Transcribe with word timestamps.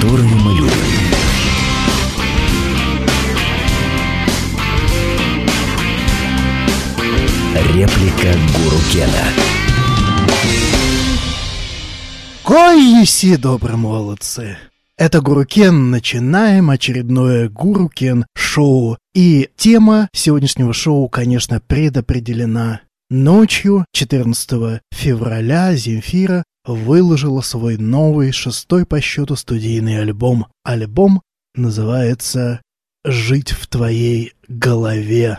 которые 0.00 0.34
мы 0.34 0.54
любим. 0.54 0.70
Реплика 7.74 8.34
Гуру 8.54 8.78
Кена. 8.90 9.10
Кой 12.42 13.36
добрые 13.36 13.76
молодцы! 13.76 14.56
Это 14.96 15.20
Гурукен. 15.20 15.90
Начинаем 15.90 16.70
очередное 16.70 17.50
Гурукен 17.50 18.24
шоу. 18.34 18.96
И 19.14 19.50
тема 19.56 20.08
сегодняшнего 20.14 20.72
шоу, 20.72 21.08
конечно, 21.08 21.60
предопределена. 21.60 22.80
Ночью 23.10 23.84
14 23.92 24.80
февраля 24.92 25.74
Земфира 25.74 26.44
выложила 26.64 27.40
свой 27.40 27.76
новый 27.76 28.32
шестой 28.32 28.86
по 28.86 29.00
счету 29.00 29.36
студийный 29.36 30.00
альбом. 30.00 30.46
Альбом 30.64 31.22
называется 31.54 32.62
«Жить 33.04 33.50
в 33.50 33.66
твоей 33.66 34.34
голове». 34.48 35.38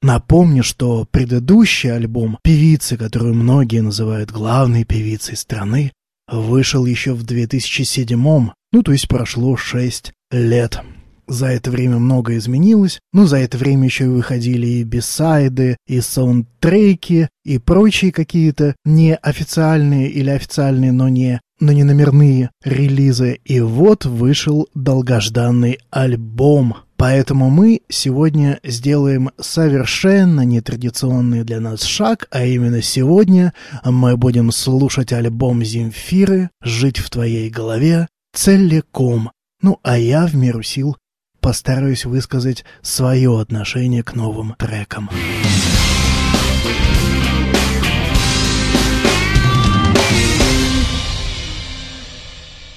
Напомню, 0.00 0.62
что 0.62 1.06
предыдущий 1.10 1.92
альбом 1.92 2.38
певицы, 2.42 2.96
которую 2.96 3.34
многие 3.34 3.82
называют 3.82 4.30
главной 4.30 4.84
певицей 4.84 5.36
страны, 5.36 5.92
вышел 6.28 6.86
еще 6.86 7.14
в 7.14 7.24
2007 7.24 8.50
ну, 8.70 8.82
то 8.82 8.92
есть 8.92 9.08
прошло 9.08 9.56
шесть 9.56 10.12
лет. 10.30 10.80
За 11.28 11.48
это 11.48 11.70
время 11.70 11.98
многое 11.98 12.38
изменилось, 12.38 13.00
но 13.12 13.26
за 13.26 13.36
это 13.36 13.58
время 13.58 13.84
еще 13.84 14.04
и 14.04 14.08
выходили 14.08 14.66
и 14.66 14.82
бисайды, 14.82 15.76
и 15.86 16.00
саундтреки, 16.00 17.28
и 17.44 17.58
прочие 17.58 18.12
какие-то 18.12 18.74
неофициальные 18.86 20.08
или 20.08 20.30
официальные, 20.30 20.92
но 20.92 21.10
не, 21.10 21.42
но 21.60 21.72
не 21.72 21.84
номерные 21.84 22.50
релизы. 22.64 23.40
И 23.44 23.60
вот 23.60 24.06
вышел 24.06 24.68
долгожданный 24.74 25.80
альбом. 25.90 26.76
Поэтому 26.96 27.50
мы 27.50 27.82
сегодня 27.90 28.58
сделаем 28.64 29.30
совершенно 29.38 30.40
нетрадиционный 30.46 31.44
для 31.44 31.60
нас 31.60 31.82
шаг, 31.82 32.26
а 32.30 32.44
именно 32.44 32.80
сегодня 32.80 33.52
мы 33.84 34.16
будем 34.16 34.50
слушать 34.50 35.12
альбом 35.12 35.62
Земфиры 35.62 36.48
«Жить 36.62 36.98
в 36.98 37.10
твоей 37.10 37.50
голове» 37.50 38.08
целиком. 38.34 39.30
Ну, 39.60 39.78
а 39.82 39.98
я 39.98 40.26
в 40.26 40.34
меру 40.34 40.62
сил 40.62 40.96
постараюсь 41.40 42.04
высказать 42.04 42.64
свое 42.82 43.40
отношение 43.40 44.02
к 44.02 44.14
новым 44.14 44.54
трекам. 44.58 45.08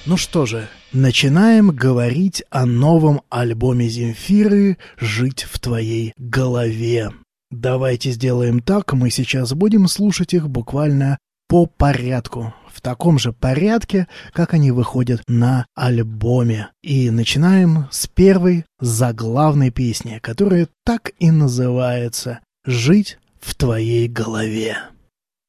Ну 0.06 0.17
что 0.17 0.45
же, 0.45 0.67
начинаем 0.92 1.70
говорить 1.70 2.44
о 2.50 2.66
новом 2.66 3.22
альбоме 3.30 3.88
Земфиры 3.88 4.78
«Жить 4.98 5.44
в 5.44 5.59
твоей 5.59 6.14
голове». 6.17 7.12
Давайте 7.52 8.12
сделаем 8.12 8.62
так, 8.62 8.94
мы 8.94 9.09
сейчас 9.09 9.54
будем 9.54 9.88
слушать 9.88 10.34
их 10.34 10.50
буквально 10.50 11.17
по 11.48 11.66
порядку 11.66 12.54
в 12.73 12.81
таком 12.81 13.19
же 13.19 13.33
порядке, 13.33 14.08
как 14.33 14.53
они 14.53 14.72
выходят 14.72 15.22
на 15.27 15.66
альбоме. 15.75 16.69
И 16.81 17.09
начинаем 17.09 17.88
с 17.91 18.08
первой 18.08 18.66
заглавной 18.80 19.72
песни, 19.72 20.19
которая 20.22 20.67
так 20.83 21.11
и 21.19 21.31
называется 21.31 22.39
«Жить 22.66 23.19
в 23.39 23.55
твоей 23.55 24.08
голове». 24.08 24.77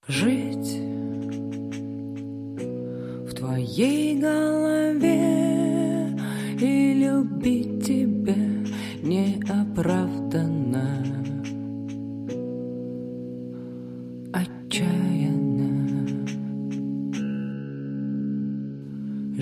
Жить 0.09 0.81
в 3.25 3.35
твоей 3.35 4.19
голове 4.19 5.23
и 6.61 6.95
любить 6.95 7.87
тебя 7.87 8.35
неоправданно. 9.03 10.89
Отчаянно 14.33 15.32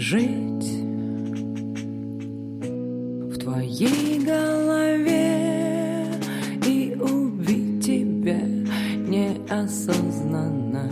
жить 0.01 0.81
в 3.29 3.39
твоей 3.39 4.19
голове 4.25 6.07
и 6.67 6.97
убить 6.99 7.85
тебя 7.85 8.41
неосознанно, 9.07 10.91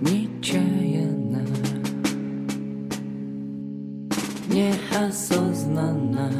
нечаянно, 0.00 1.46
неосознанно, 4.48 6.32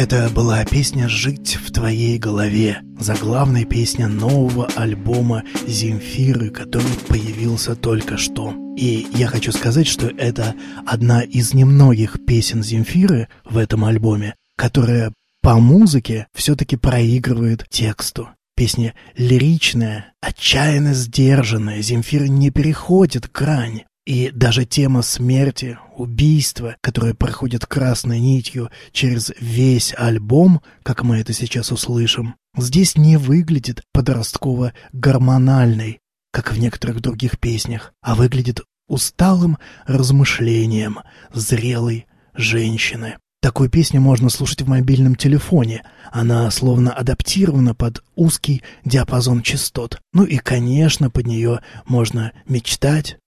Это 0.00 0.30
была 0.32 0.64
песня 0.64 1.08
«Жить 1.08 1.56
в 1.56 1.72
твоей 1.72 2.20
голове», 2.20 2.82
заглавная 3.00 3.64
песня 3.64 4.06
нового 4.06 4.68
альбома 4.76 5.42
Земфиры, 5.66 6.50
который 6.50 6.86
появился 7.08 7.74
только 7.74 8.16
что. 8.16 8.54
И 8.76 9.08
я 9.12 9.26
хочу 9.26 9.50
сказать, 9.50 9.88
что 9.88 10.06
это 10.06 10.54
одна 10.86 11.22
из 11.22 11.52
немногих 11.52 12.24
песен 12.24 12.62
Земфиры 12.62 13.26
в 13.44 13.58
этом 13.58 13.84
альбоме, 13.84 14.36
которая 14.54 15.12
по 15.42 15.56
музыке 15.58 16.28
все-таки 16.32 16.76
проигрывает 16.76 17.66
тексту. 17.68 18.28
Песня 18.54 18.94
лиричная, 19.16 20.12
отчаянно 20.20 20.94
сдержанная, 20.94 21.82
Земфира 21.82 22.26
не 22.26 22.52
переходит 22.52 23.32
грань. 23.32 23.82
И 24.08 24.30
даже 24.30 24.64
тема 24.64 25.02
смерти, 25.02 25.78
убийства, 25.94 26.76
которая 26.80 27.12
проходит 27.12 27.66
красной 27.66 28.20
нитью 28.20 28.70
через 28.90 29.30
весь 29.38 29.92
альбом, 29.98 30.62
как 30.82 31.02
мы 31.02 31.18
это 31.18 31.34
сейчас 31.34 31.72
услышим, 31.72 32.34
здесь 32.56 32.96
не 32.96 33.18
выглядит 33.18 33.82
подростково-гормональной, 33.92 35.98
как 36.32 36.54
в 36.54 36.58
некоторых 36.58 37.02
других 37.02 37.38
песнях, 37.38 37.92
а 38.00 38.14
выглядит 38.14 38.62
усталым 38.88 39.58
размышлением 39.84 41.00
зрелой 41.34 42.06
женщины. 42.34 43.18
Такую 43.42 43.68
песню 43.68 44.00
можно 44.00 44.30
слушать 44.30 44.62
в 44.62 44.68
мобильном 44.68 45.16
телефоне. 45.16 45.82
Она 46.10 46.50
словно 46.50 46.94
адаптирована 46.94 47.74
под 47.74 48.02
узкий 48.16 48.62
диапазон 48.86 49.42
частот. 49.42 50.00
Ну 50.14 50.24
и, 50.24 50.38
конечно, 50.38 51.10
под 51.10 51.26
нее 51.26 51.60
можно 51.84 52.32
мечтать, 52.46 53.18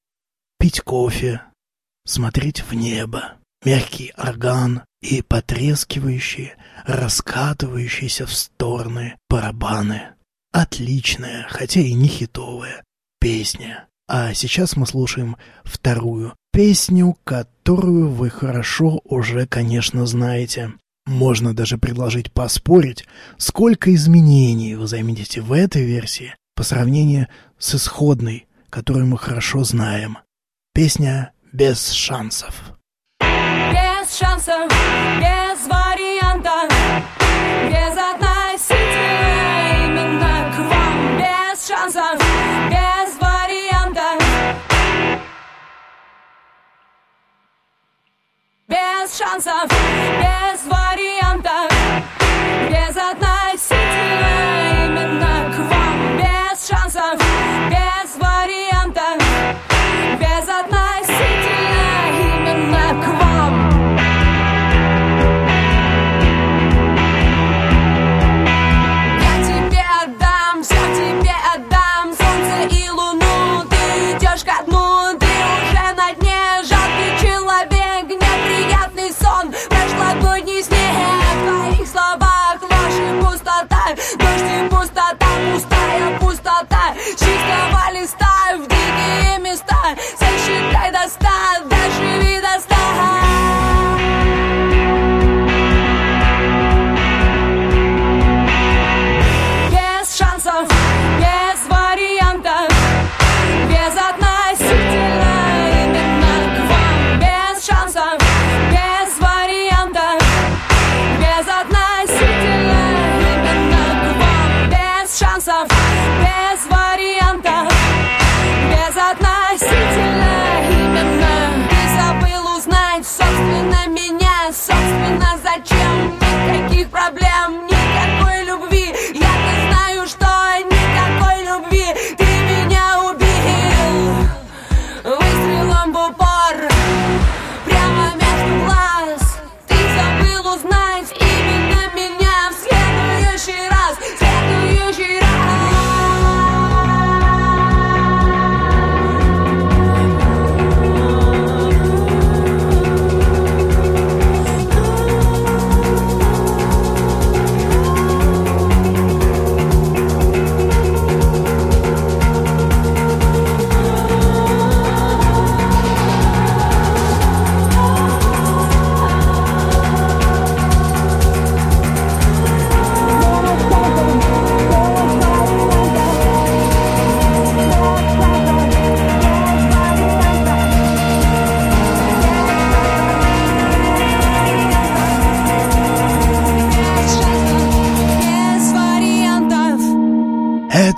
пить 0.61 0.81
кофе, 0.81 1.41
смотреть 2.05 2.61
в 2.61 2.75
небо, 2.75 3.33
мягкий 3.65 4.13
орган 4.15 4.83
и 5.01 5.23
потрескивающие, 5.23 6.55
раскатывающиеся 6.85 8.27
в 8.27 8.33
стороны 8.33 9.17
барабаны. 9.27 10.09
Отличная, 10.53 11.47
хотя 11.49 11.81
и 11.81 11.93
не 11.93 12.07
хитовая 12.07 12.83
песня. 13.19 13.87
А 14.07 14.35
сейчас 14.35 14.75
мы 14.75 14.85
слушаем 14.85 15.35
вторую 15.63 16.35
песню, 16.53 17.17
которую 17.23 18.09
вы 18.11 18.29
хорошо 18.29 19.01
уже, 19.03 19.47
конечно, 19.47 20.05
знаете. 20.05 20.73
Можно 21.07 21.55
даже 21.55 21.79
предложить 21.79 22.31
поспорить, 22.31 23.07
сколько 23.39 23.91
изменений 23.95 24.75
вы 24.75 24.85
заметите 24.85 25.41
в 25.41 25.53
этой 25.53 25.85
версии 25.85 26.35
по 26.55 26.61
сравнению 26.61 27.29
с 27.57 27.73
исходной, 27.73 28.45
которую 28.69 29.07
мы 29.07 29.17
хорошо 29.17 29.63
знаем. 29.63 30.19
Песня 30.73 31.33
«Без 31.51 31.91
шансов». 31.91 32.55
Без 33.19 34.17
шансов, 34.17 34.71
без 35.19 35.67
варианта, 35.67 35.80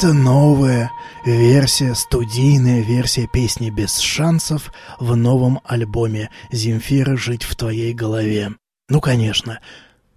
Это 0.04 0.12
новая 0.12 0.92
версия, 1.26 1.96
студийная 1.96 2.82
версия 2.82 3.26
песни 3.26 3.70
«Без 3.70 4.00
шансов» 4.00 4.74
в 5.00 5.16
новом 5.16 5.62
альбоме 5.64 6.30
«Земфира. 6.52 7.16
Жить 7.16 7.44
в 7.44 7.56
твоей 7.56 7.94
голове». 7.94 8.52
Ну, 8.90 9.00
конечно, 9.00 9.62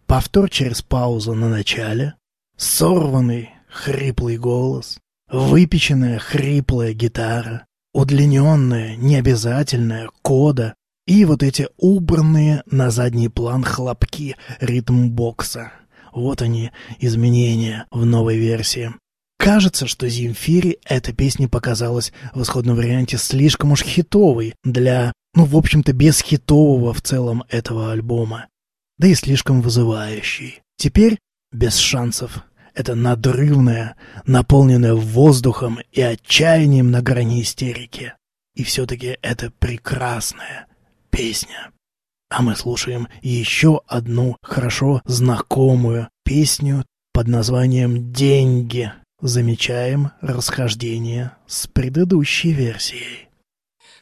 повтор 0.09 0.51
через 0.51 0.83
паузу 0.83 1.35
на 1.35 1.49
начале, 1.49 2.15
сорванный 2.57 3.51
хриплый 3.71 4.39
голос, 4.39 4.99
выпеченная 5.31 6.19
хриплая 6.19 6.93
гитара, 6.93 7.65
удлиненная, 7.95 8.97
необязательная 8.97 10.11
кода 10.21 10.75
и 11.07 11.25
вот 11.25 11.45
эти 11.45 11.69
убранные 11.77 12.65
на 12.69 12.91
задний 12.91 13.29
план 13.29 13.63
хлопки 13.63 14.35
ритм-бокса. 14.59 15.71
Вот 16.13 16.43
они, 16.43 16.73
изменения 16.99 17.87
в 17.93 18.05
новой 18.05 18.37
версии. 18.37 18.93
Кажется, 19.39 19.87
что 19.87 20.09
Земфире 20.09 20.79
эта 20.85 21.13
песня 21.13 21.49
показалась 21.49 22.13
в 22.35 22.43
исходном 22.43 22.77
варианте 22.77 23.19
слишком 23.19 23.73
уж 23.73 23.83
хитовой 23.83 24.55
для, 24.65 25.13
ну, 25.35 25.45
в 25.45 25.57
общем-то, 25.57 25.93
без 25.93 26.21
хитового 26.21 26.93
в 26.93 27.03
целом 27.03 27.45
этого 27.49 27.93
альбома, 27.93 28.49
да 28.99 29.09
и 29.09 29.15
слишком 29.15 29.61
вызывающей. 29.61 30.63
Теперь 30.77 31.19
без 31.53 31.77
шансов. 31.77 32.45
Это 32.75 32.95
надрывное, 32.95 33.97
наполненное 34.27 34.95
воздухом 34.95 35.79
и 35.93 36.03
отчаянием 36.03 36.91
на 36.91 37.01
грани 37.01 37.41
истерики. 37.41 38.13
И 38.55 38.65
все-таки 38.65 39.19
это 39.23 39.51
прекрасная 39.51 40.67
песня. 41.11 41.71
А 42.29 42.43
мы 42.43 42.57
слушаем 42.57 43.09
еще 43.23 43.81
одну 43.87 44.37
хорошо 44.43 45.01
знакомую 45.07 46.09
песню 46.25 46.85
под 47.13 47.29
названием 47.29 48.13
«Деньги» 48.13 48.93
Замечаем 49.23 50.11
расхождение 50.21 51.33
с 51.47 51.67
предыдущей 51.67 52.53
версией. 52.53 53.31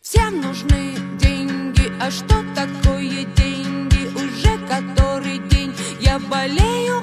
Всем 0.02 0.40
нужны 0.40 0.96
деньги, 1.20 1.92
а 2.00 2.10
что 2.10 2.42
такое 2.56 3.24
деньги? 3.36 4.08
Уже 4.16 4.58
который 4.66 5.38
день 5.48 5.72
я 6.00 6.18
болею, 6.18 7.00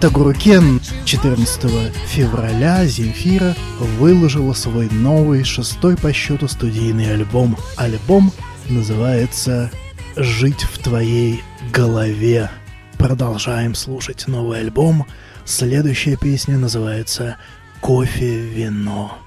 Это 0.00 0.08
Гурукен 0.08 0.80
14 1.04 1.94
февраля 2.06 2.86
Земфира 2.86 3.54
выложила 3.98 4.54
свой 4.54 4.88
новый, 4.88 5.44
шестой 5.44 5.94
по 5.94 6.10
счету 6.10 6.48
студийный 6.48 7.12
альбом. 7.12 7.54
Альбом 7.76 8.32
называется 8.70 9.70
«Жить 10.16 10.62
в 10.62 10.78
твоей 10.78 11.42
голове». 11.70 12.50
Продолжаем 12.96 13.74
слушать 13.74 14.26
новый 14.26 14.60
альбом. 14.60 15.04
Следующая 15.44 16.16
песня 16.16 16.56
называется 16.56 17.36
«Кофе, 17.82 18.38
вино». 18.38 19.18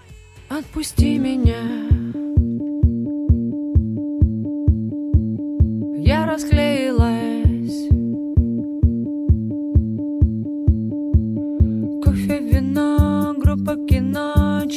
Отпусти 0.49 1.19
меня, 1.19 1.61
я 6.03 6.25
расклеилась 6.25 7.22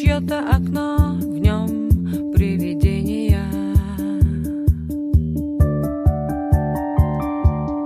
чье-то 0.06 0.38
окно, 0.38 1.18
в 1.20 1.36
нем 1.36 1.90
привидения. 2.32 3.42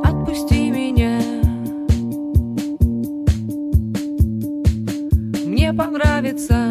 Отпусти 0.05 0.71
меня. 0.71 1.19
Мне 5.47 5.73
понравится 5.73 6.70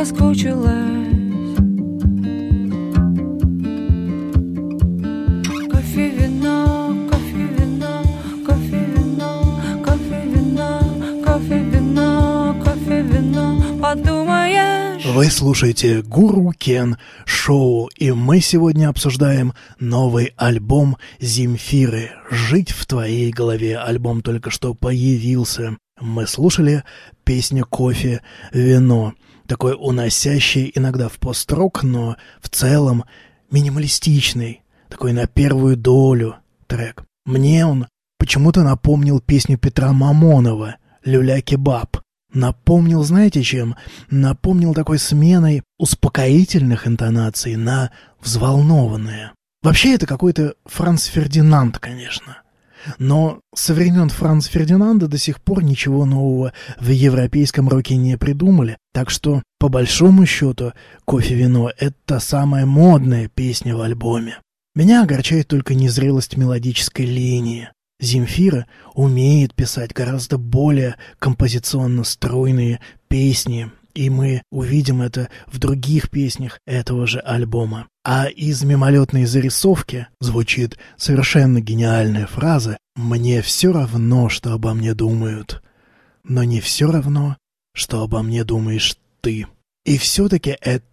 соскучилась 0.00 1.56
Кофе, 5.70 6.08
вино, 6.08 7.08
кофе, 7.10 7.44
вино, 7.58 8.02
кофе, 8.46 8.86
вино, 8.96 9.60
кофе, 9.84 10.22
вино, 10.24 11.22
кофе, 11.22 11.58
вино, 11.60 12.56
кофе, 12.64 13.02
вино 13.02 13.62
Подумаешь 13.82 15.04
Вы 15.04 15.26
слушаете 15.26 16.00
Гуру 16.00 16.52
Кен 16.56 16.96
Шоу, 17.26 17.90
и 17.94 18.10
мы 18.12 18.40
сегодня 18.40 18.88
обсуждаем 18.88 19.52
новый 19.78 20.32
альбом 20.36 20.96
Земфиры 21.18 22.12
«Жить 22.30 22.70
в 22.70 22.86
твоей 22.86 23.30
голове». 23.32 23.76
Альбом 23.76 24.22
только 24.22 24.50
что 24.50 24.72
появился. 24.72 25.76
Мы 26.00 26.26
слушали 26.26 26.84
песню 27.24 27.66
«Кофе, 27.68 28.22
вино». 28.54 29.12
Такой 29.50 29.74
уносящий 29.76 30.70
иногда 30.76 31.08
в 31.08 31.14
пост-рок, 31.14 31.82
но 31.82 32.16
в 32.40 32.48
целом 32.48 33.04
минималистичный, 33.50 34.62
такой 34.88 35.12
на 35.12 35.26
первую 35.26 35.76
долю 35.76 36.36
трек. 36.68 37.02
Мне 37.26 37.66
он 37.66 37.88
почему-то 38.16 38.62
напомнил 38.62 39.18
песню 39.18 39.58
Петра 39.58 39.92
Мамонова 39.92 40.76
«Люля-кебаб». 41.04 41.96
Напомнил, 42.32 43.02
знаете 43.02 43.42
чем? 43.42 43.74
Напомнил 44.08 44.72
такой 44.72 45.00
сменой 45.00 45.64
успокоительных 45.80 46.86
интонаций 46.86 47.56
на 47.56 47.90
взволнованные. 48.20 49.32
Вообще 49.64 49.96
это 49.96 50.06
какой-то 50.06 50.54
Франц 50.64 51.06
Фердинанд, 51.06 51.80
конечно. 51.80 52.36
Но 52.98 53.40
со 53.54 53.74
времен 53.74 54.08
Франца 54.08 54.50
Фердинанда 54.50 55.08
до 55.08 55.18
сих 55.18 55.40
пор 55.40 55.62
ничего 55.62 56.04
нового 56.04 56.52
в 56.78 56.88
европейском 56.88 57.68
роке 57.68 57.96
не 57.96 58.16
придумали, 58.16 58.78
так 58.92 59.10
что, 59.10 59.42
по 59.58 59.68
большому 59.68 60.26
счету, 60.26 60.72
«Кофе-вино»— 61.04 61.70
это 61.78 62.20
самая 62.20 62.66
модная 62.66 63.28
песня 63.28 63.76
в 63.76 63.80
альбоме. 63.80 64.38
Меня 64.74 65.02
огорчает 65.02 65.48
только 65.48 65.74
незрелость 65.74 66.36
мелодической 66.36 67.04
линии. 67.04 67.70
Земфира 68.00 68.66
умеет 68.94 69.54
писать 69.54 69.92
гораздо 69.92 70.38
более 70.38 70.96
композиционно 71.18 72.04
стройные 72.04 72.80
песни, 73.08 73.70
и 73.94 74.10
мы 74.10 74.42
увидим 74.50 75.02
это 75.02 75.28
в 75.46 75.58
других 75.58 76.10
песнях 76.10 76.58
этого 76.66 77.06
же 77.06 77.20
альбома. 77.20 77.88
А 78.04 78.26
из 78.26 78.62
мимолетной 78.62 79.26
зарисовки 79.26 80.08
звучит 80.20 80.78
совершенно 80.96 81.60
гениальная 81.60 82.26
фраза 82.26 82.78
«Мне 82.96 83.42
все 83.42 83.72
равно, 83.72 84.28
что 84.28 84.52
обо 84.52 84.74
мне 84.74 84.94
думают, 84.94 85.62
но 86.24 86.44
не 86.44 86.60
все 86.60 86.90
равно, 86.90 87.36
что 87.74 88.02
обо 88.02 88.22
мне 88.22 88.44
думаешь 88.44 88.96
ты». 89.20 89.46
И 89.84 89.98
все-таки 89.98 90.56
это 90.60 90.84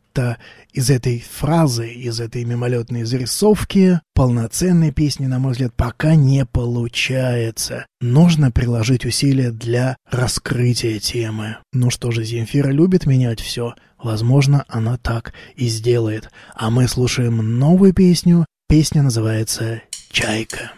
из 0.74 0.90
этой 0.90 1.20
фразы, 1.20 1.90
из 1.90 2.20
этой 2.20 2.44
мимолетной 2.44 3.04
зарисовки 3.04 4.00
полноценной 4.14 4.92
песни, 4.92 5.28
на 5.28 5.40
мой 5.40 5.54
взгляд, 5.54 5.74
пока 5.76 6.16
не 6.16 6.46
получается. 6.46 7.86
Нужно 8.02 8.52
приложить 8.52 9.06
усилия 9.06 9.52
для 9.52 9.98
раскрытия 10.10 11.00
темы. 11.00 11.58
Ну 11.74 11.90
что 11.90 12.12
же, 12.12 12.24
Земфира 12.24 12.70
любит 12.70 13.06
менять 13.06 13.40
все. 13.40 13.76
Возможно, 14.02 14.66
она 14.68 14.98
так 14.98 15.34
и 15.56 15.68
сделает. 15.68 16.30
А 16.56 16.70
мы 16.70 16.88
слушаем 16.88 17.60
новую 17.60 17.94
песню. 17.94 18.46
Песня 18.68 19.04
называется 19.04 19.82
«Чайка». 20.12 20.72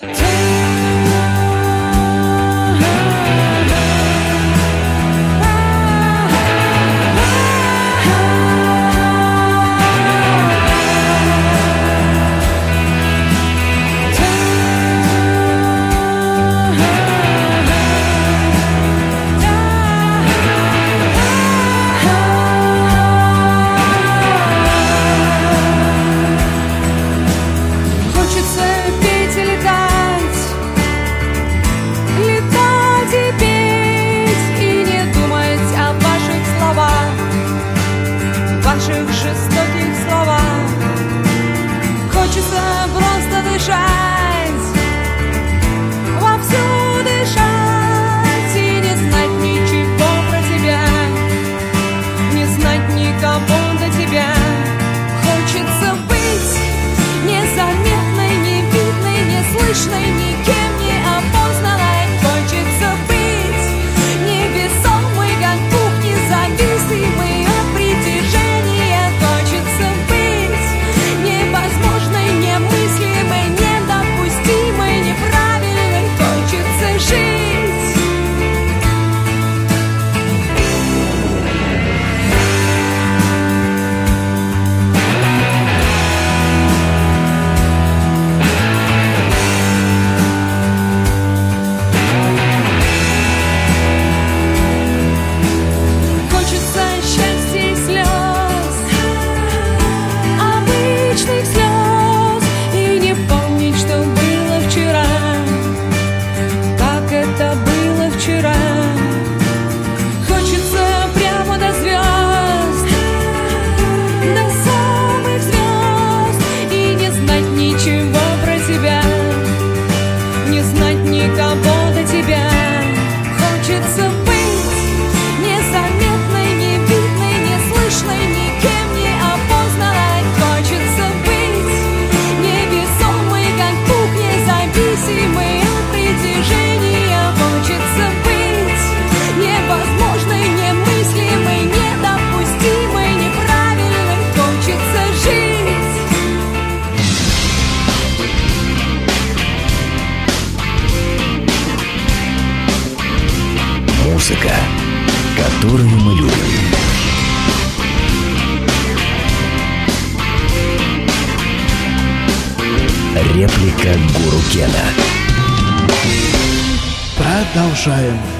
Хочется 0.00 0.87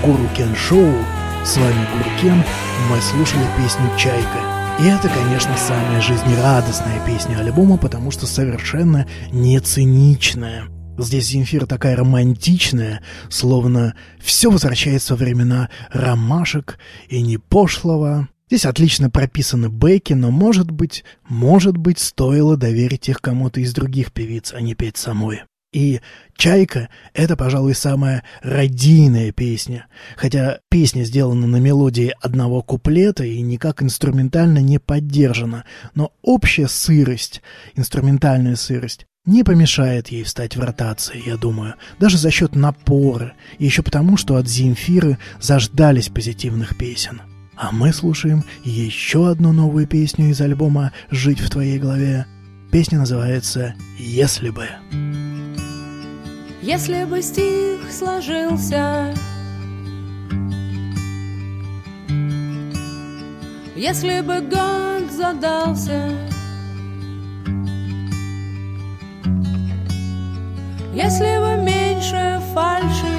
Гуру 0.04 0.28
Кен 0.36 0.54
Шоу. 0.54 0.94
С 1.44 1.56
вами 1.56 1.86
Гуру 1.92 2.10
Кен. 2.20 2.44
Мы 2.88 3.00
слушали 3.00 3.44
песню 3.56 3.90
«Чайка». 3.98 4.38
И 4.80 4.84
это, 4.84 5.08
конечно, 5.08 5.56
самая 5.56 6.00
жизнерадостная 6.00 7.04
песня 7.04 7.38
альбома, 7.38 7.78
потому 7.78 8.12
что 8.12 8.26
совершенно 8.26 9.08
не 9.32 9.58
циничная. 9.58 10.66
Здесь 10.98 11.26
Земфира 11.26 11.66
такая 11.66 11.96
романтичная, 11.96 13.02
словно 13.28 13.94
все 14.20 14.50
возвращается 14.50 15.14
во 15.14 15.18
времена 15.18 15.68
ромашек 15.90 16.78
и 17.08 17.20
не 17.20 17.38
пошлого, 17.38 18.28
Здесь 18.50 18.64
отлично 18.64 19.10
прописаны 19.10 19.68
бэки, 19.68 20.14
но, 20.14 20.30
может 20.30 20.70
быть, 20.70 21.04
может 21.28 21.76
быть, 21.76 21.98
стоило 21.98 22.56
доверить 22.56 23.10
их 23.10 23.20
кому-то 23.20 23.60
из 23.60 23.74
других 23.74 24.10
певиц, 24.10 24.54
а 24.54 24.62
не 24.62 24.74
петь 24.74 24.96
самой. 24.96 25.42
И 25.72 26.00
«Чайка»— 26.34 26.88
это, 27.14 27.36
пожалуй, 27.36 27.74
самая 27.74 28.22
родийная 28.42 29.32
песня, 29.32 29.86
хотя 30.16 30.60
песня 30.70 31.04
сделана 31.04 31.46
на 31.46 31.56
мелодии 31.56 32.14
одного 32.22 32.62
куплета 32.62 33.24
и 33.24 33.42
никак 33.42 33.82
инструментально 33.82 34.58
не 34.58 34.78
поддержана, 34.78 35.64
но 35.94 36.12
общая 36.22 36.68
сырость, 36.68 37.42
инструментальная 37.74 38.56
сырость, 38.56 39.06
не 39.26 39.44
помешает 39.44 40.08
ей 40.08 40.24
встать 40.24 40.56
в 40.56 40.60
ротации, 40.60 41.22
я 41.26 41.36
думаю, 41.36 41.74
даже 41.98 42.16
за 42.16 42.30
счет 42.30 42.54
напора, 42.54 43.34
и 43.58 43.66
еще 43.66 43.82
потому, 43.82 44.16
что 44.16 44.36
от 44.36 44.48
Земфиры 44.48 45.18
заждались 45.38 46.08
позитивных 46.08 46.78
песен. 46.78 47.20
А 47.56 47.72
мы 47.72 47.92
слушаем 47.92 48.42
еще 48.64 49.28
одну 49.28 49.52
новую 49.52 49.86
песню 49.86 50.30
из 50.30 50.40
альбома 50.40 50.92
«Жить 51.10 51.40
в 51.40 51.50
твоей 51.50 51.78
голове». 51.78 52.24
Песня 52.70 53.00
называется 53.00 53.74
«Если 53.98 54.48
бы». 54.48 54.68
Если 56.68 57.04
бы 57.04 57.22
стих 57.22 57.90
сложился. 57.90 59.14
Если 63.74 64.20
бы 64.20 64.40
год 64.42 65.10
задался. 65.10 66.10
Если 70.92 71.38
бы 71.38 71.56
меньше 71.64 72.38
фальши. 72.52 73.16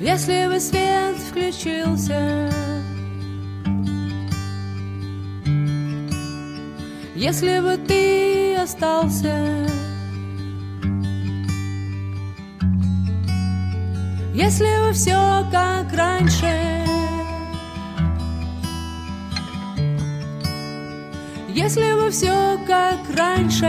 Если 0.00 0.48
бы 0.48 0.58
свет 0.58 1.16
включился. 1.30 2.50
Если 7.14 7.60
бы 7.60 7.76
ты 7.86 8.27
остался. 8.68 9.66
Если 14.34 14.86
бы 14.86 14.92
все 14.92 15.46
как 15.50 15.92
раньше. 15.96 16.84
Если 21.48 21.94
бы 21.94 22.10
все 22.10 22.58
как 22.66 22.98
раньше. 23.16 23.66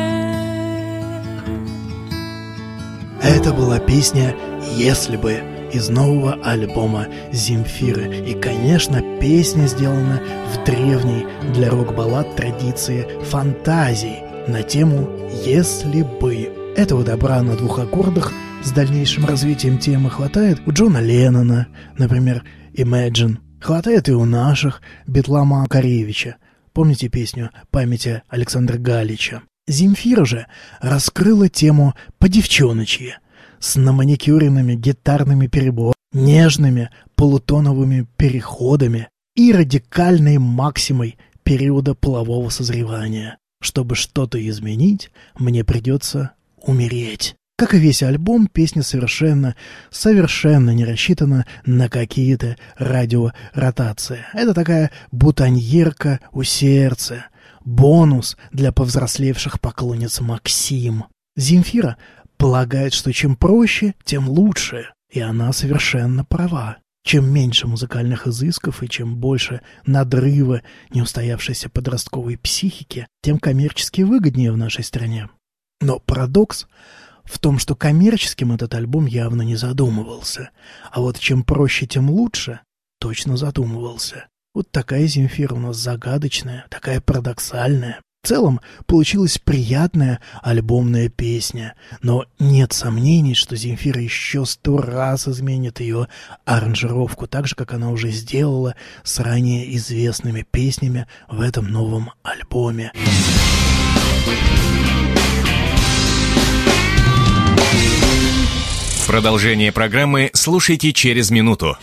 Это 3.24 3.54
была 3.54 3.80
песня 3.80 4.36
«Если 4.76 5.16
бы» 5.18 5.42
из 5.72 5.88
нового 5.88 6.34
альбома 6.44 7.08
Земфиры. 7.32 8.24
И, 8.26 8.34
конечно, 8.34 9.02
песня 9.20 9.68
сделана 9.68 10.20
в 10.52 10.66
древней 10.66 11.28
для 11.54 11.70
рок-баллад 11.70 12.36
традиции 12.36 13.08
фантазий 13.30 14.29
на 14.50 14.64
тему 14.64 15.08
«Если 15.46 16.02
бы». 16.02 16.74
Этого 16.76 17.04
добра 17.04 17.42
на 17.44 17.56
двух 17.56 17.80
аккордах 17.80 18.34
с 18.64 18.72
дальнейшим 18.72 19.26
развитием 19.26 19.78
темы 19.78 20.10
хватает 20.10 20.60
у 20.66 20.72
Джона 20.72 21.00
Леннона, 21.00 21.68
например, 21.98 22.44
Imagine. 22.74 23.38
Хватает 23.62 24.10
и 24.10 24.14
у 24.14 24.26
наших 24.26 24.82
Бетлама 25.06 25.68
Каревича. 25.68 26.38
Помните 26.74 27.10
песню 27.10 27.52
«Памяти 27.70 28.24
Александра 28.28 28.78
Галича»? 28.78 29.44
Земфира 29.68 30.26
же 30.26 30.48
раскрыла 30.82 31.48
тему 31.48 31.94
по 32.18 32.28
девчоночье, 32.28 33.20
с 33.60 33.76
наманикюренными 33.76 34.74
гитарными 34.74 35.48
переборами, 35.48 35.94
нежными 36.12 36.90
полутоновыми 37.16 38.08
переходами 38.18 39.10
и 39.36 39.52
радикальной 39.52 40.38
максимой 40.40 41.18
периода 41.44 41.94
полового 41.94 42.50
созревания. 42.50 43.38
Чтобы 43.62 43.96
что-то 43.96 44.46
изменить, 44.48 45.12
мне 45.38 45.64
придется 45.64 46.32
умереть. 46.58 47.36
Как 47.58 47.74
и 47.74 47.78
весь 47.78 48.04
альбом, 48.04 48.48
песня 48.48 48.84
совершенно, 48.84 49.54
совершенно 49.90 50.70
не 50.70 50.86
рассчитана 50.86 51.46
на 51.66 51.90
какие-то 51.90 52.56
радиоротации. 52.78 54.26
Это 54.34 54.54
такая 54.54 54.92
бутоньерка 55.12 56.22
у 56.32 56.44
сердца, 56.44 57.26
бонус 57.66 58.38
для 58.54 58.72
повзрослевших 58.72 59.60
поклонниц 59.60 60.22
Максим. 60.22 61.06
Земфира 61.36 61.98
полагает, 62.38 62.94
что 62.94 63.12
чем 63.12 63.36
проще, 63.36 63.94
тем 64.06 64.30
лучше, 64.30 64.94
и 65.12 65.20
она 65.20 65.52
совершенно 65.52 66.24
права. 66.24 66.78
Чем 67.10 67.28
меньше 67.34 67.66
музыкальных 67.66 68.28
изысков 68.28 68.84
и 68.84 68.88
чем 68.88 69.16
больше 69.16 69.62
надрыва 69.84 70.62
неустоявшейся 70.92 71.68
подростковой 71.68 72.38
психики, 72.38 73.08
тем 73.24 73.40
коммерчески 73.40 74.04
выгоднее 74.04 74.52
в 74.52 74.58
нашей 74.58 74.84
стране. 74.84 75.28
Но 75.82 75.98
парадокс 75.98 76.68
в 77.24 77.40
том, 77.40 77.58
что 77.58 77.76
коммерческим 77.76 78.52
этот 78.52 78.76
альбом 78.76 79.08
явно 79.08 79.42
не 79.42 79.56
задумывался. 79.56 80.52
А 80.92 81.02
вот 81.02 81.18
чем 81.18 81.42
проще, 81.42 81.88
тем 81.88 82.12
лучше, 82.12 82.60
точно 83.00 83.38
задумывался. 83.38 84.28
Вот 84.54 84.70
такая 84.70 85.08
Земфира 85.08 85.56
у 85.56 85.60
нас 85.60 85.78
загадочная, 85.78 86.68
такая 86.70 87.02
парадоксальная. 87.02 88.02
В 88.22 88.28
целом 88.28 88.60
получилась 88.86 89.38
приятная 89.38 90.20
альбомная 90.42 91.08
песня, 91.08 91.76
но 92.02 92.26
нет 92.38 92.74
сомнений, 92.74 93.34
что 93.34 93.56
Земфира 93.56 94.02
еще 94.02 94.46
сто 94.46 94.78
раз 94.78 95.30
изменит 95.30 95.80
ее 95.80 96.10
аранжировку, 96.44 97.28
так 97.28 97.48
же, 97.48 97.56
как 97.56 97.72
она 97.74 97.92
уже 97.92 98.12
сделала 98.12 98.76
с 99.04 99.20
ранее 99.20 99.74
известными 99.78 100.46
песнями 100.52 101.08
в 101.30 101.40
этом 101.40 101.68
новом 101.70 102.12
альбоме. 102.22 102.92
Продолжение 109.08 109.72
программы 109.72 110.30
слушайте 110.34 110.92
через 110.92 111.32
минуту. 111.32 111.78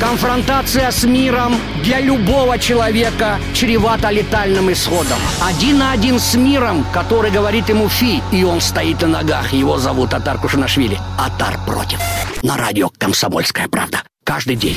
Конфронтация 0.00 0.90
с 0.90 1.04
миром 1.04 1.54
для 1.82 2.00
любого 2.00 2.58
человека 2.58 3.38
чревата 3.54 4.10
летальным 4.10 4.72
исходом. 4.72 5.18
Один 5.40 5.78
на 5.78 5.92
один 5.92 6.18
с 6.18 6.34
миром, 6.34 6.84
который 6.92 7.30
говорит 7.30 7.68
ему 7.68 7.88
фи, 7.88 8.22
и 8.32 8.42
он 8.44 8.60
стоит 8.60 9.02
на 9.02 9.08
ногах. 9.08 9.52
Его 9.52 9.78
зовут 9.78 10.12
Атар 10.12 10.38
Кушанашвили. 10.38 10.98
Атар 11.18 11.58
против. 11.64 12.00
На 12.42 12.56
радио 12.56 12.90
«Комсомольская 12.98 13.68
правда». 13.68 14.02
Каждый 14.24 14.56
день. 14.56 14.76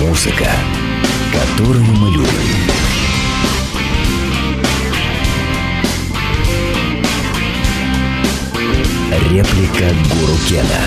Музыка, 0.00 0.50
которую 1.32 1.84
мы 1.84 2.10
любим. 2.10 2.91
Реплика 9.32 9.88
Гуру 10.10 10.36
Кена. 10.46 10.82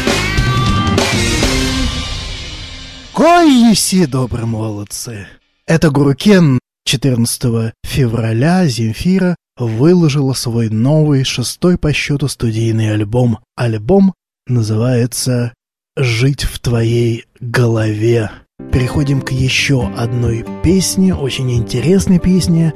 Кой 3.12 3.72
еси, 3.72 4.06
добрые 4.06 4.46
молодцы! 4.46 5.26
Это 5.66 5.90
Гурукен 5.90 6.60
14 6.86 7.74
февраля 7.84 8.68
Земфира 8.68 9.36
выложила 9.58 10.34
свой 10.34 10.70
новый 10.70 11.24
шестой 11.24 11.80
по 11.80 11.92
счету 11.92 12.28
студийный 12.28 12.94
альбом. 12.94 13.40
Альбом 13.56 14.14
называется 14.46 15.56
«Жить 15.98 16.44
в 16.44 16.60
твоей 16.60 17.26
голове». 17.40 18.30
Переходим 18.72 19.22
к 19.22 19.32
еще 19.32 19.88
одной 19.98 20.46
песне, 20.64 21.16
очень 21.16 21.52
интересной 21.52 22.20
песне. 22.20 22.76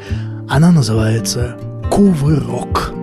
Она 0.49 0.71
называется 0.71 1.60
«Кувырок». 1.91 2.95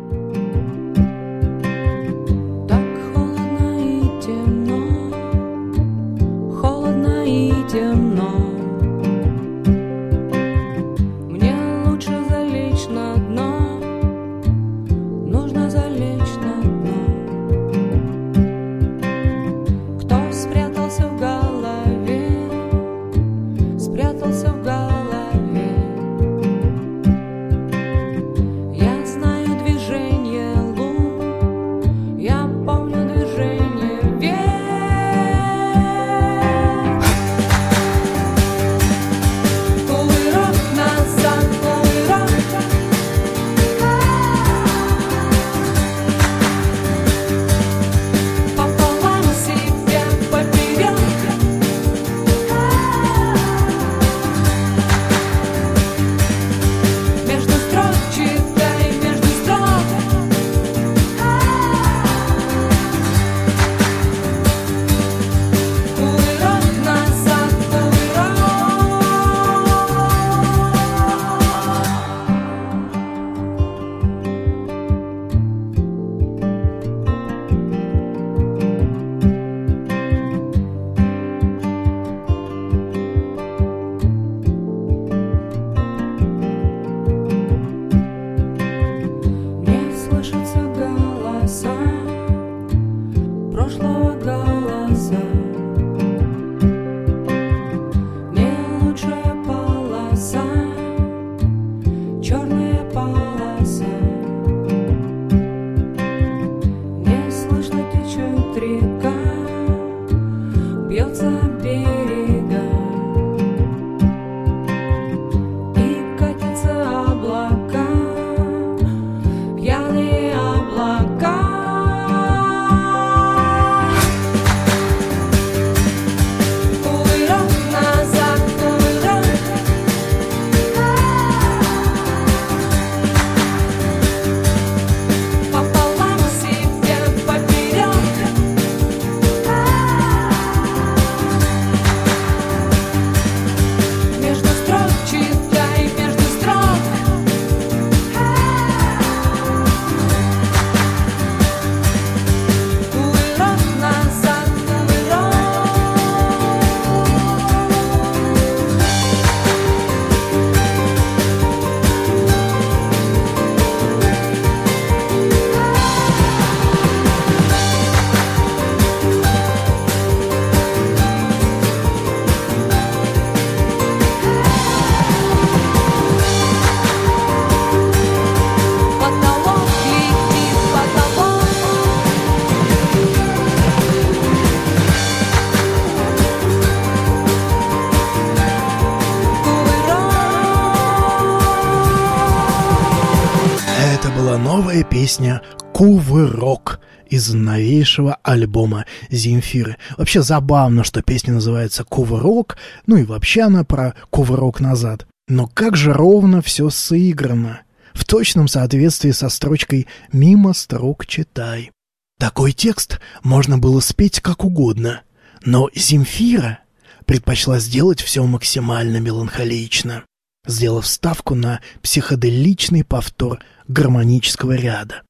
Новая 194.57 194.85
песня 194.85 195.43
«Кувырок» 195.75 196.81
из 197.11 197.35
новейшего 197.35 198.17
альбома 198.23 198.87
Земфиры. 199.11 199.77
Вообще 199.99 200.23
забавно, 200.23 200.83
что 200.83 201.03
песня 201.03 201.35
называется 201.35 201.85
«Кувырок», 201.85 202.57
ну 202.87 202.97
и 202.97 203.05
вообще 203.05 203.43
она 203.43 203.65
про 203.65 203.95
кувырок 204.09 204.61
назад. 204.61 205.07
Но 205.29 205.47
как 205.47 205.77
же 205.77 205.93
ровно 205.93 206.41
все 206.41 206.71
сыграно. 206.71 207.61
В 207.93 208.07
точном 208.07 208.49
соответствии 208.49 209.11
со 209.11 209.29
строчкой 209.29 209.89
«Мимо 210.11 210.55
строк 210.55 211.05
читай». 211.05 211.71
Такой 212.19 212.53
текст 212.53 212.99
можно 213.23 213.59
было 213.59 213.81
спеть 213.81 214.21
как 214.21 214.43
угодно, 214.43 215.03
но 215.45 215.69
Земфира 215.75 216.61
предпочла 217.05 217.59
сделать 217.59 218.01
все 218.01 218.25
максимально 218.25 219.01
меланхолично, 219.01 220.05
сделав 220.47 220.87
ставку 220.87 221.35
на 221.35 221.61
психоделичный 221.83 222.85
повтор 222.85 223.41
гармонического 223.69 224.53
ряда. 224.53 225.03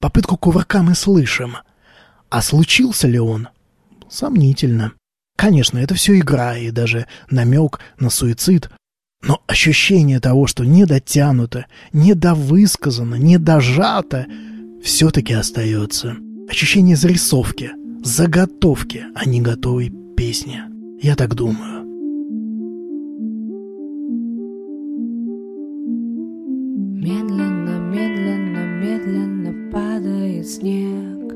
Попытку 0.00 0.36
кувырка 0.36 0.82
мы 0.82 0.94
слышим. 0.94 1.56
А 2.30 2.42
случился 2.42 3.08
ли 3.08 3.18
он? 3.18 3.48
Сомнительно. 4.08 4.92
Конечно, 5.36 5.78
это 5.78 5.94
все 5.94 6.18
игра 6.18 6.56
и 6.56 6.70
даже 6.70 7.06
намек 7.30 7.80
на 7.98 8.10
суицид. 8.10 8.70
Но 9.22 9.42
ощущение 9.46 10.20
того, 10.20 10.46
что 10.46 10.64
недотянуто, 10.64 11.66
недовысказано, 11.92 13.16
недожато, 13.16 14.26
все-таки 14.82 15.34
остается. 15.34 16.16
Ощущение 16.48 16.96
зарисовки, 16.96 17.70
заготовки, 18.04 19.04
а 19.14 19.26
не 19.26 19.40
готовой 19.40 19.92
песни. 20.16 20.60
Я 21.02 21.14
так 21.16 21.34
думаю. 21.34 21.77
Снег. 30.48 31.28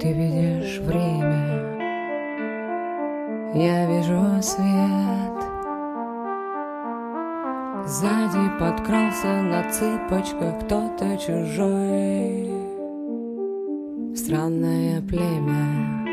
Ты 0.00 0.12
видишь 0.12 0.80
время. 0.80 1.76
Я 3.54 3.86
вижу 3.86 4.42
свет. 4.42 5.38
Сзади 7.86 8.50
подкрался 8.58 9.42
на 9.42 9.70
цыпочках 9.70 10.60
кто-то 10.64 11.18
чужой. 11.18 12.50
Странное 14.16 15.02
племя. 15.02 16.06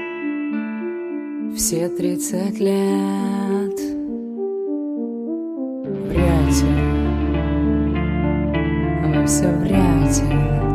Все 1.56 1.88
тридцать 1.88 2.60
лет. 2.60 3.80
Вряд 6.10 6.54
вы 9.04 9.26
все 9.26 9.48
вряте 9.48 10.67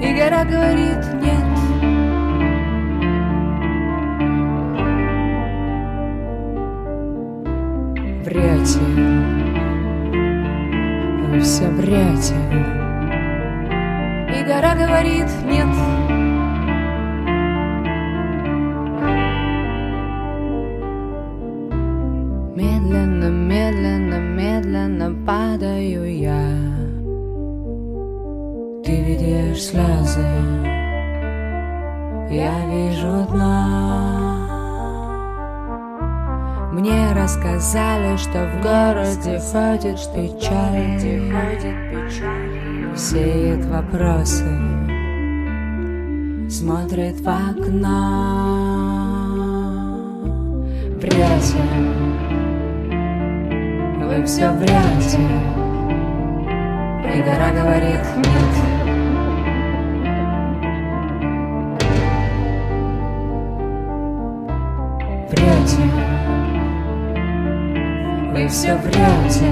И 0.00 0.14
гора 0.14 0.44
говорит 0.44 1.04
нет 1.20 1.44
Вряте 8.24 8.80
Вы 11.28 11.40
все 11.40 11.68
вряте 11.68 12.34
И 14.34 14.42
гора 14.44 14.74
говорит 14.74 15.26
нет 15.44 16.09
городе 39.52 39.96
ходит 41.30 41.76
печаль 41.90 42.96
Сеет 42.96 43.64
вопросы. 43.66 44.44
Смотрит 46.48 47.20
в 47.20 47.28
окно. 47.28 48.30
Вряте 51.00 51.56
Вы 54.04 54.24
все 54.26 54.50
вряте 54.50 55.18
И 57.14 57.22
гора 57.22 57.50
говорит 57.52 58.04
нет 58.16 58.54
Вряте 65.30 65.82
Вы 65.94 65.99
все 68.50 68.74
вряте 68.74 69.46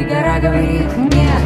И 0.00 0.04
гора 0.04 0.40
говорит 0.40 0.96
нет 0.96 1.41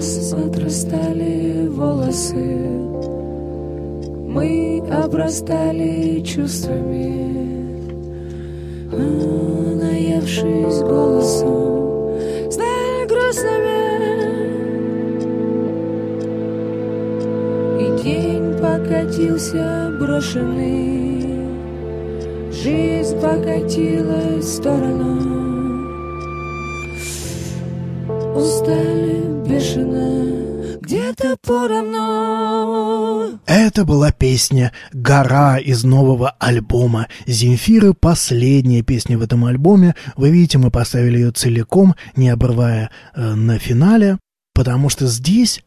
нас 0.00 0.32
отрастали 0.32 1.68
волосы, 1.68 2.34
мы 4.34 4.82
обрастали 4.90 6.20
чувствами, 6.20 7.36
наевшись 9.78 10.80
голосом, 10.80 12.18
стали 12.50 13.06
грустными. 13.08 13.80
И 17.78 18.02
день 18.02 18.54
покатился 18.54 19.92
брошенный, 20.00 21.44
жизнь 22.50 23.20
покатилась 23.20 24.46
в 24.46 24.54
сторону. 24.56 25.10
Устали 28.34 29.29
бешено, 29.50 30.78
где-то 30.80 31.36
поровну. 31.42 33.40
Это 33.46 33.84
была 33.84 34.12
песня 34.12 34.72
«Гора» 34.92 35.58
из 35.58 35.82
нового 35.84 36.30
альбома 36.38 37.08
Земфиры, 37.26 37.94
последняя 37.94 38.82
песня 38.82 39.18
в 39.18 39.22
этом 39.22 39.44
альбоме. 39.44 39.94
Вы 40.16 40.30
видите, 40.30 40.58
мы 40.58 40.70
поставили 40.70 41.18
ее 41.18 41.32
целиком, 41.32 41.96
не 42.16 42.28
обрывая 42.28 42.90
э, 43.14 43.34
на 43.34 43.58
финале, 43.58 44.18
потому 44.54 44.88
что 44.88 45.06
здесь 45.06 45.62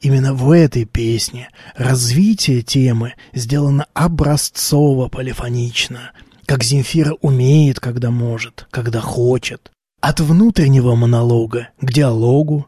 Именно 0.00 0.34
в 0.34 0.50
этой 0.50 0.84
песне 0.84 1.48
развитие 1.76 2.60
темы 2.60 3.14
сделано 3.32 3.86
образцово 3.94 5.08
полифонично, 5.08 6.10
как 6.44 6.62
Земфира 6.62 7.16
умеет, 7.22 7.80
когда 7.80 8.10
может, 8.10 8.66
когда 8.70 9.00
хочет. 9.00 9.70
От 10.02 10.20
внутреннего 10.20 10.94
монолога 10.94 11.68
к 11.80 11.90
диалогу, 11.90 12.66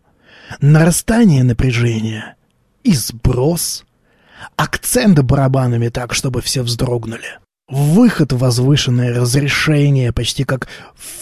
нарастание 0.61 1.44
напряжения 1.44 2.36
и 2.82 2.92
сброс, 2.94 3.84
акцент 4.57 5.18
барабанами 5.20 5.88
так, 5.88 6.14
чтобы 6.14 6.40
все 6.40 6.62
вздрогнули, 6.62 7.38
выход 7.68 8.32
в 8.32 8.38
возвышенное 8.38 9.14
разрешение, 9.14 10.12
почти 10.12 10.44
как 10.44 10.68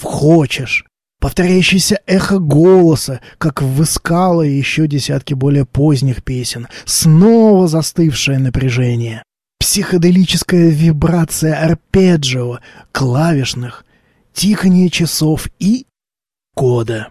«хочешь», 0.02 0.84
повторяющееся 1.20 2.00
эхо 2.06 2.38
голоса, 2.38 3.20
как 3.38 3.62
в 3.62 3.82
«Искала» 3.82 4.42
и 4.42 4.52
еще 4.52 4.86
десятки 4.86 5.34
более 5.34 5.64
поздних 5.64 6.22
песен, 6.22 6.68
снова 6.84 7.66
застывшее 7.66 8.38
напряжение, 8.38 9.22
психоделическая 9.58 10.68
вибрация 10.68 11.64
арпеджио, 11.64 12.58
клавишных, 12.92 13.86
тиканье 14.34 14.90
часов 14.90 15.48
и 15.58 15.86
кода. 16.54 17.08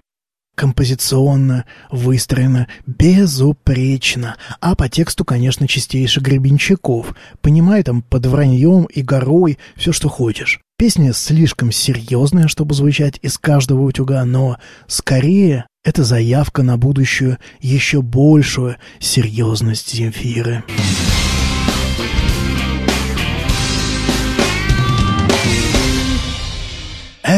Композиционно 0.56 1.66
выстроено 1.89 2.68
безупречно, 2.86 4.38
а 4.62 4.76
по 4.76 4.88
тексту, 4.88 5.26
конечно, 5.26 5.68
чистейший 5.68 6.22
Гребенщиков. 6.22 7.16
Понимай 7.41 7.82
там 7.84 8.04
под 8.04 8.28
враньем 8.28 8.84
и 8.86 9.01
горой 9.01 9.58
все, 9.76 9.91
что 9.91 10.10
хочешь. 10.10 10.60
Песня 10.78 11.14
слишком 11.14 11.72
серьезная, 11.72 12.47
чтобы 12.47 12.76
звучать 12.76 13.18
из 13.22 13.38
каждого 13.38 13.82
утюга, 13.82 14.24
но 14.26 14.58
скорее 14.88 15.66
это 15.84 16.04
заявка 16.04 16.64
на 16.64 16.78
будущую 16.78 17.39
еще 17.60 18.01
большую 18.01 18.78
серьезность 18.99 19.93
Земфиры. 19.93 20.64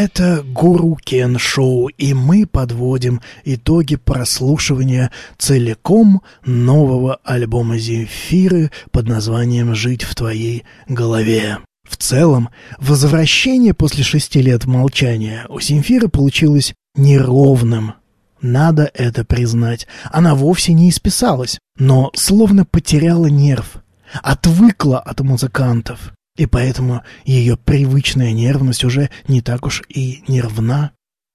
Это 0.05 0.43
Гуру 0.43 0.99
Кен 1.03 1.39
Шоу, 1.39 1.87
и 1.87 2.13
мы 2.13 2.45
подводим 2.45 3.21
итоги 3.43 3.95
прослушивания 3.95 5.09
целиком 5.39 6.21
нового 6.45 7.15
альбома 7.23 7.79
Земфиры 7.79 8.69
под 8.91 9.07
названием 9.07 9.73
«Жить 9.73 10.03
в 10.03 10.13
твоей 10.13 10.63
голове». 10.87 11.57
В 11.89 11.97
целом, 11.97 12.49
возвращение 12.77 13.73
после 13.73 14.03
шести 14.03 14.43
лет 14.43 14.65
молчания 14.65 15.47
у 15.49 15.59
Земфиры 15.59 16.07
получилось 16.07 16.75
неровным. 16.95 17.95
Надо 18.43 18.91
это 18.93 19.25
признать. 19.25 19.87
Она 20.11 20.35
вовсе 20.35 20.73
не 20.73 20.91
исписалась, 20.91 21.57
но 21.79 22.11
словно 22.13 22.63
потеряла 22.63 23.25
нерв, 23.25 23.77
отвыкла 24.21 24.99
от 24.99 25.21
музыкантов. 25.21 26.14
И 26.37 26.45
поэтому 26.45 27.03
ее 27.23 27.57
привычная 27.57 28.33
нервность 28.33 28.83
уже 28.83 29.09
не 29.27 29.41
так 29.41 29.65
уж 29.65 29.83
и 29.87 30.23
нервна. 30.27 30.91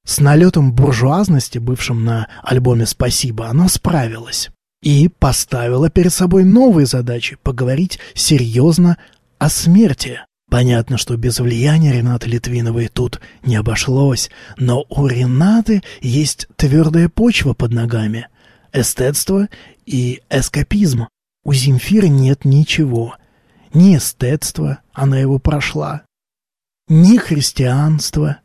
С 0.07 0.19
налетом 0.19 0.73
буржуазности, 0.73 1.59
бывшим 1.59 2.05
на 2.05 2.29
альбоме 2.43 2.87
«Спасибо», 2.87 3.49
она 3.49 3.69
справилась. 3.69 4.51
И 4.83 5.09
поставила 5.09 5.91
перед 5.91 6.13
собой 6.13 6.45
новые 6.45 6.87
задачи— 6.87 7.37
поговорить 7.43 7.99
серьезно 8.15 8.97
о 9.39 9.51
смерти. 9.51 10.21
Понятно, 10.51 10.99
что 10.99 11.17
без 11.17 11.39
влияния 11.39 11.93
Ренаты 11.93 12.29
Литвиновой 12.29 12.89
тут 12.89 13.21
не 13.45 13.57
обошлось, 13.57 14.31
но 14.57 14.85
у 14.89 15.07
Ренаты 15.07 15.83
есть 16.01 16.49
твердая 16.57 17.09
почва 17.09 17.53
под 17.55 17.73
ногами, 17.73 18.27
эстетство 18.73 19.49
и 19.87 20.23
эскапизм. 20.29 21.07
У 21.45 21.53
Земфиры 21.53 22.09
нет 22.09 22.45
ничего, 22.45 23.15
ни 23.73 23.97
эстетства, 23.97 24.81
она 24.93 25.19
его 25.19 25.39
прошла, 25.39 26.05
ни 26.89 27.17
христианства, 27.19 28.41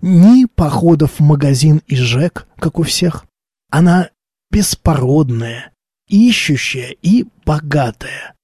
ни 0.00 0.46
походов 0.46 1.18
в 1.18 1.20
магазин 1.20 1.82
и 1.86 1.96
ЖЭК, 1.96 2.46
как 2.58 2.78
у 2.78 2.82
всех. 2.82 3.26
Она 3.70 4.10
беспородная, 4.50 5.72
ищущая 6.08 6.96
и 7.02 7.26
богатая. 7.44 8.34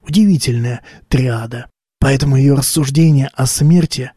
Удивительная 0.00 0.82
триада. 1.08 1.70
Поэтому 2.00 2.36
ее 2.36 2.54
рассуждения 2.54 3.30
о 3.34 3.46
смерти 3.46 4.12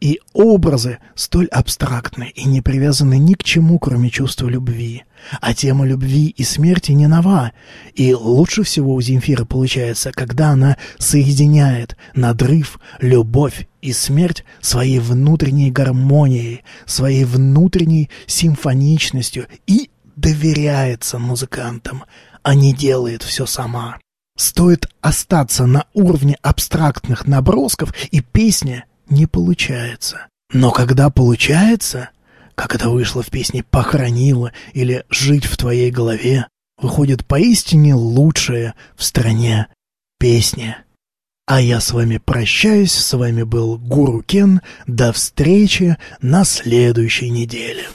и 0.00 0.20
образы 0.32 0.98
столь 1.14 1.46
абстрактны 1.46 2.32
и 2.34 2.44
не 2.44 2.60
привязаны 2.60 3.18
ни 3.18 3.34
к 3.34 3.42
чему, 3.42 3.78
кроме 3.78 4.10
чувства 4.10 4.48
любви. 4.48 5.04
А 5.40 5.54
тема 5.54 5.86
любви 5.86 6.26
и 6.28 6.44
смерти 6.44 6.92
не 6.92 7.06
нова, 7.06 7.52
и 7.94 8.14
лучше 8.14 8.62
всего 8.62 8.94
у 8.94 9.00
Земфира 9.00 9.44
получается, 9.44 10.12
когда 10.12 10.50
она 10.50 10.76
соединяет 10.98 11.96
надрыв, 12.14 12.78
любовь 13.00 13.66
и 13.80 13.92
смерть 13.92 14.44
своей 14.60 14.98
внутренней 14.98 15.70
гармонией, 15.70 16.62
своей 16.84 17.24
внутренней 17.24 18.10
симфоничностью 18.26 19.46
и 19.66 19.90
доверяется 20.16 21.18
музыкантам, 21.18 22.04
а 22.42 22.54
не 22.54 22.74
делает 22.74 23.22
все 23.22 23.46
сама. 23.46 23.98
Стоит 24.36 24.86
остаться 25.00 25.64
на 25.64 25.86
уровне 25.94 26.36
абстрактных 26.42 27.26
набросков, 27.26 27.94
и 28.10 28.20
песня 28.20 28.84
не 29.08 29.26
получается. 29.26 30.28
Но 30.52 30.70
когда 30.70 31.10
получается, 31.10 32.10
как 32.54 32.74
это 32.74 32.88
вышло 32.88 33.22
в 33.22 33.30
песне 33.30 33.62
«Похоронила» 33.62 34.52
или 34.72 35.04
«Жить 35.10 35.44
в 35.44 35.56
твоей 35.56 35.90
голове», 35.90 36.46
выходит 36.78 37.26
поистине 37.26 37.94
лучшая 37.94 38.74
в 38.96 39.04
стране 39.04 39.68
песня. 40.18 40.84
А 41.46 41.60
я 41.60 41.80
с 41.80 41.92
вами 41.92 42.18
прощаюсь, 42.18 42.92
с 42.92 43.12
вами 43.16 43.44
был 43.44 43.78
Гуру 43.78 44.22
Кен, 44.22 44.62
до 44.86 45.12
встречи 45.12 45.96
на 46.20 46.44
следующей 46.44 47.30
неделе. 47.30 47.86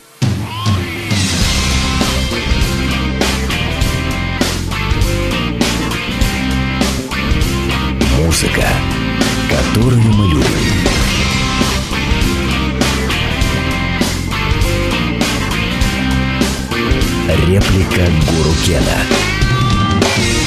Музыка, 8.19 8.67
которую 9.49 10.01
мы 10.01 10.27
любим. 10.29 10.90
Реплика 17.35 18.05
Гуру 18.27 18.53
Кена. 18.65 20.40